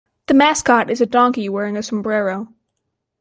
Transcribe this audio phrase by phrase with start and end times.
[0.25, 2.51] The mascot is a donkey wearing a sombrero.